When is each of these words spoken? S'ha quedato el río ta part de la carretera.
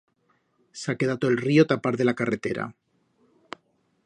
S'ha 0.83 0.95
quedato 1.03 1.31
el 1.33 1.37
río 1.43 1.67
ta 1.73 1.79
part 1.85 2.03
de 2.03 2.09
la 2.11 2.17
carretera. 2.23 2.67